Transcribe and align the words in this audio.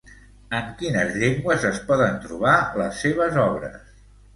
En 0.59 0.71
quines 0.79 1.11
llengües 1.25 1.69
es 1.73 1.79
poden 1.93 2.19
trobar 2.27 2.59
les 2.83 3.01
seves 3.07 3.43
obres? 3.49 3.91